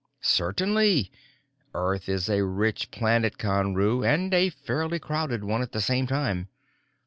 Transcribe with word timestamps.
"Certainly. 0.23 1.11
Earth 1.75 2.09
is 2.09 2.27
a 2.27 2.43
rich 2.43 2.89
planet, 2.89 3.37
Conru, 3.37 4.03
and 4.03 4.33
a 4.33 4.49
fairly 4.49 4.97
crowded 4.97 5.43
one 5.43 5.61
at 5.61 5.73
the 5.73 5.79
same 5.79 6.07
time. 6.07 6.47